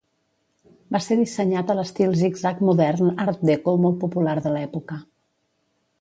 Va 0.95 1.01
ser 1.07 1.17
dissenyat 1.19 1.69
a 1.73 1.75
l'estil 1.81 2.17
Zigzag 2.21 2.65
Modern 2.71 3.13
Art 3.27 3.47
Deco 3.51 3.77
molt 3.85 4.03
popular 4.07 4.35
de 4.47 4.55
l'època. 4.59 5.03